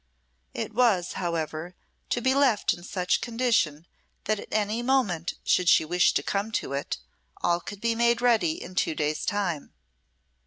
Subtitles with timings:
[0.55, 1.75] It was, however,
[2.09, 3.85] to be left in such condition
[4.23, 6.97] that at any moment, should she wish to come to it,
[7.43, 9.73] all could be made ready in two days' time.